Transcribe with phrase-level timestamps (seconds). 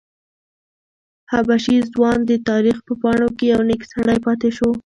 [1.31, 4.69] حبشي ځوان د تاریخ په پاڼو کې یو نېک سړی پاتې شو.